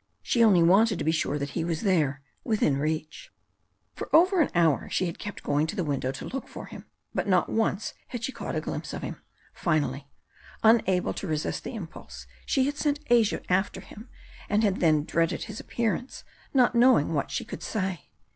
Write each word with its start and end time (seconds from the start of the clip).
She 0.23 0.43
only 0.43 0.63
wanted 0.63 0.97
to 0.97 1.05
be 1.05 1.11
sure 1.11 1.37
that 1.37 1.51
he 1.51 1.63
was 1.63 1.81
there, 1.81 2.23
within 2.43 2.77
reach. 2.79 3.31
For 3.93 4.09
over 4.15 4.41
an 4.41 4.49
hour 4.55 4.89
she 4.89 5.05
had 5.05 5.19
kept 5.19 5.43
going 5.43 5.67
to 5.67 5.75
the 5.75 5.83
window 5.83 6.11
to 6.13 6.25
look 6.27 6.47
for 6.47 6.65
him, 6.65 6.85
but 7.13 7.27
not 7.27 7.49
once 7.49 7.93
had 8.07 8.23
she 8.23 8.31
caught 8.31 8.55
a 8.55 8.61
glimpse 8.61 8.93
of 8.93 9.03
him. 9.03 9.21
Finally, 9.53 10.07
unable 10.63 11.13
to 11.13 11.27
resist 11.27 11.63
the 11.63 11.75
impulse, 11.75 12.25
she 12.47 12.63
had 12.65 12.77
sent 12.77 13.01
Asia 13.11 13.43
after 13.47 13.79
him, 13.81 14.09
and 14.49 14.63
had 14.63 14.79
then 14.79 15.03
dreaded 15.03 15.43
his 15.43 15.59
appearance, 15.59 16.23
not 16.51 16.73
knowing 16.73 17.13
what 17.13 17.29
she 17.29 17.45
could 17.45 17.61
say. 17.61 18.09